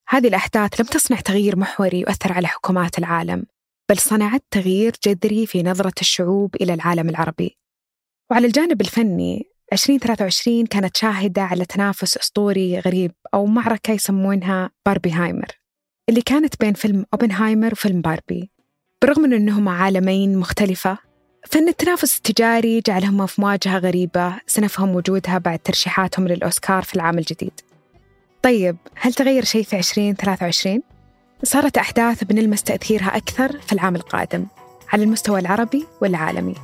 هذه 0.09 0.29
الأحداث 0.29 0.81
لم 0.81 0.87
تصنع 0.87 1.21
تغيير 1.21 1.59
محوري 1.59 2.01
يؤثر 2.01 2.33
على 2.33 2.47
حكومات 2.47 2.99
العالم 2.99 3.47
بل 3.91 3.99
صنعت 3.99 4.45
تغيير 4.51 4.93
جذري 5.05 5.47
في 5.47 5.63
نظرة 5.63 5.95
الشعوب 6.01 6.57
إلى 6.57 6.75
العالم 6.75 7.09
العربي. 7.09 7.59
وعلى 8.31 8.47
الجانب 8.47 8.81
الفني 8.81 9.56
2023 9.73 10.67
كانت 10.67 10.97
شاهدة 10.97 11.43
على 11.43 11.65
تنافس 11.65 12.17
أسطوري 12.17 12.79
غريب 12.79 13.13
أو 13.35 13.47
معركة 13.47 13.93
يسمونها 13.93 14.71
باربي 14.87 15.13
هايمر 15.13 15.47
اللي 16.09 16.23
كانت 16.23 16.61
بين 16.61 16.73
فيلم 16.73 17.07
أوبنهايمر 17.15 17.73
وفيلم 17.73 18.01
باربي. 18.01 18.51
برغم 19.03 19.23
من 19.23 19.33
أنهما 19.33 19.73
عالمين 19.73 20.39
مختلفة 20.39 20.99
فإن 21.47 21.69
التنافس 21.69 22.17
التجاري 22.17 22.81
جعلهما 22.81 23.27
في 23.27 23.41
مواجهة 23.41 23.79
غريبة 23.79 24.41
سنفهم 24.47 24.95
وجودها 24.95 25.39
بعد 25.39 25.59
ترشيحاتهم 25.59 26.29
للأوسكار 26.29 26.83
في 26.83 26.95
العام 26.95 27.19
الجديد. 27.19 27.61
طيب 28.43 28.77
هل 28.95 29.15
تغير 29.15 29.45
شيء 29.45 29.63
في 29.63 29.77
2023؟ 29.77 30.81
صارت 31.43 31.79
أحداث 31.79 32.25
بنلمس 32.25 32.63
تأثيرها 32.63 33.17
أكثر 33.17 33.61
في 33.61 33.73
العام 33.73 33.97
القادم 33.97 34.47
على 34.93 35.03
المستوى 35.03 35.41
العربي 35.41 35.87
والعالمي. 36.01 36.55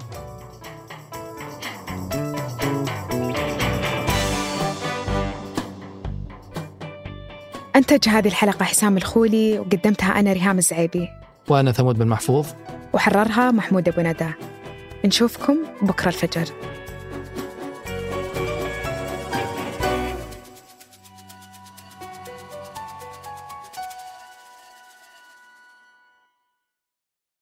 أنتج 7.76 8.08
هذه 8.08 8.28
الحلقة 8.28 8.64
حسام 8.64 8.96
الخولي 8.96 9.58
وقدمتها 9.58 10.20
أنا 10.20 10.32
ريهام 10.32 10.58
الزعيبي. 10.58 11.08
وأنا 11.48 11.72
ثمود 11.72 11.98
بن 11.98 12.06
محفوظ. 12.06 12.46
وحررها 12.92 13.50
محمود 13.50 13.88
أبو 13.88 14.00
ندى. 14.00 14.30
نشوفكم 15.04 15.56
بكرة 15.82 16.08
الفجر. 16.08 16.44